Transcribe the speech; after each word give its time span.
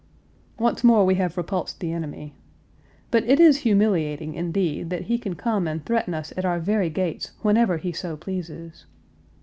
Once 0.57 0.83
more 0.83 1.05
we 1.05 1.13
have 1.13 1.37
repulsed 1.37 1.79
the 1.79 1.91
enemy. 1.93 2.33
But 3.11 3.23
it 3.25 3.39
is 3.39 3.57
humiliating, 3.59 4.33
indeed, 4.33 4.89
that 4.89 5.03
he 5.03 5.19
can 5.19 5.35
come 5.35 5.67
and 5.67 5.85
threaten 5.85 6.15
us 6.15 6.33
at 6.35 6.43
our 6.43 6.57
very 6.59 6.89
gates 6.89 7.33
whenever 7.43 7.77
he 7.77 7.91
so 7.91 8.17
pleases. 8.17 8.87